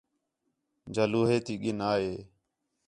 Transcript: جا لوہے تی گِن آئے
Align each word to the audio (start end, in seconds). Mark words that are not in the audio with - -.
جا 0.93 1.03
لوہے 1.11 1.37
تی 1.45 1.53
گِن 1.61 1.79
آئے 1.91 2.11